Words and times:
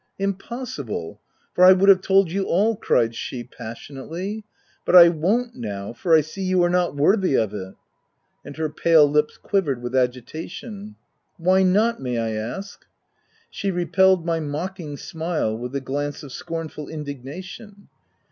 u 0.17 0.23
Impossible, 0.23 1.21
for 1.53 1.63
I 1.63 1.73
would 1.73 1.87
have 1.87 2.01
told 2.01 2.31
you 2.31 2.45
all!" 2.45 2.75
cried 2.75 3.13
she, 3.13 3.43
passionately 3.43 4.45
—"But 4.87 4.95
I 4.95 5.09
won't 5.09 5.53
now, 5.53 5.93
for 5.93 6.15
I 6.15 6.21
see 6.21 6.41
you 6.41 6.63
are 6.63 6.71
not 6.71 6.95
worthy 6.95 7.35
of 7.35 7.53
it 7.53 7.75
\" 8.09 8.43
And 8.43 8.57
her 8.57 8.67
pale 8.69 9.07
lips 9.07 9.37
quivered 9.37 9.83
with 9.83 9.95
agitation. 9.95 10.95
t€ 11.39 11.45
Why 11.45 11.61
not, 11.61 11.99
may 12.01 12.17
I 12.17 12.31
ask?" 12.31 12.83
She 13.51 13.69
repelled 13.69 14.25
my 14.25 14.39
mocking 14.39 14.97
smile 14.97 15.55
with 15.55 15.75
a 15.75 15.81
glance 15.81 16.23
of 16.23 16.31
scornful 16.31 16.87
indignation. 16.89 17.87